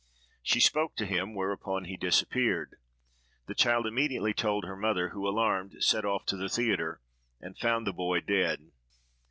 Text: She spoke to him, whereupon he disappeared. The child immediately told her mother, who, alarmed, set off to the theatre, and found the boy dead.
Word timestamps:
She 0.41 0.59
spoke 0.59 0.95
to 0.95 1.05
him, 1.05 1.35
whereupon 1.35 1.85
he 1.85 1.95
disappeared. 1.95 2.77
The 3.45 3.53
child 3.53 3.85
immediately 3.85 4.33
told 4.33 4.65
her 4.65 4.75
mother, 4.75 5.09
who, 5.09 5.27
alarmed, 5.29 5.75
set 5.83 6.05
off 6.05 6.25
to 6.25 6.37
the 6.37 6.49
theatre, 6.49 7.03
and 7.39 7.55
found 7.55 7.85
the 7.85 7.93
boy 7.93 8.21
dead. 8.21 8.71